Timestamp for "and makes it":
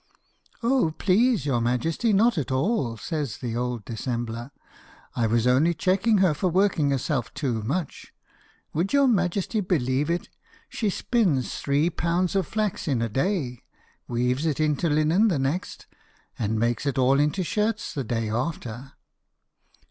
16.39-16.97